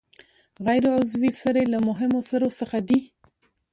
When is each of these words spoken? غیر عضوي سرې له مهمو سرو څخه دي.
غیر 0.65 0.83
عضوي 0.97 1.31
سرې 1.41 1.63
له 1.73 1.79
مهمو 1.87 2.19
سرو 2.29 2.49
څخه 2.59 2.77
دي. 2.87 2.99